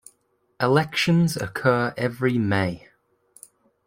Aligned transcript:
Elections 0.59 1.37
occur 1.37 1.93
every 1.95 2.39
May. 2.39 2.87